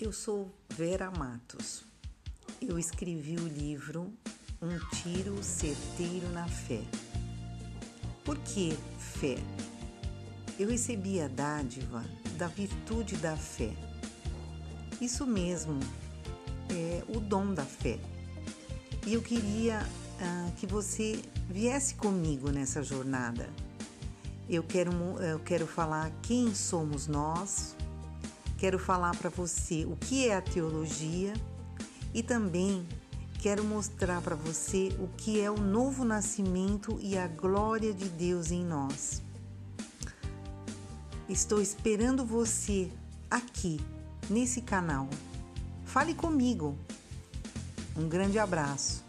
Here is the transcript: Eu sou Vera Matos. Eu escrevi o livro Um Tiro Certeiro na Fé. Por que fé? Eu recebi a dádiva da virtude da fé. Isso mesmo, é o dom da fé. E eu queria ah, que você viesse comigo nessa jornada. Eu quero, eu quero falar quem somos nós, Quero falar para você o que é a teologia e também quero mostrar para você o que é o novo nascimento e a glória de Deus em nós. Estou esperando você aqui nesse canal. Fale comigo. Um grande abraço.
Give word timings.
Eu 0.00 0.12
sou 0.12 0.48
Vera 0.68 1.10
Matos. 1.10 1.82
Eu 2.62 2.78
escrevi 2.78 3.34
o 3.34 3.48
livro 3.48 4.12
Um 4.62 4.78
Tiro 4.90 5.42
Certeiro 5.42 6.28
na 6.30 6.46
Fé. 6.46 6.80
Por 8.24 8.38
que 8.38 8.78
fé? 8.96 9.34
Eu 10.56 10.68
recebi 10.68 11.20
a 11.20 11.26
dádiva 11.26 12.04
da 12.36 12.46
virtude 12.46 13.16
da 13.16 13.36
fé. 13.36 13.72
Isso 15.00 15.26
mesmo, 15.26 15.80
é 16.70 17.02
o 17.08 17.18
dom 17.18 17.52
da 17.52 17.64
fé. 17.64 17.98
E 19.04 19.14
eu 19.14 19.20
queria 19.20 19.80
ah, 20.20 20.52
que 20.58 20.66
você 20.68 21.20
viesse 21.50 21.96
comigo 21.96 22.52
nessa 22.52 22.84
jornada. 22.84 23.50
Eu 24.48 24.62
quero, 24.62 24.92
eu 25.20 25.40
quero 25.40 25.66
falar 25.66 26.12
quem 26.22 26.54
somos 26.54 27.08
nós, 27.08 27.74
Quero 28.58 28.78
falar 28.78 29.16
para 29.16 29.30
você 29.30 29.84
o 29.84 29.96
que 29.96 30.28
é 30.28 30.36
a 30.36 30.42
teologia 30.42 31.32
e 32.12 32.24
também 32.24 32.86
quero 33.40 33.62
mostrar 33.62 34.20
para 34.20 34.34
você 34.34 34.88
o 34.98 35.06
que 35.16 35.40
é 35.40 35.48
o 35.48 35.56
novo 35.56 36.04
nascimento 36.04 36.98
e 37.00 37.16
a 37.16 37.28
glória 37.28 37.94
de 37.94 38.08
Deus 38.08 38.50
em 38.50 38.64
nós. 38.64 39.22
Estou 41.28 41.62
esperando 41.62 42.26
você 42.26 42.90
aqui 43.30 43.80
nesse 44.28 44.60
canal. 44.60 45.08
Fale 45.84 46.12
comigo. 46.12 46.76
Um 47.96 48.08
grande 48.08 48.40
abraço. 48.40 49.07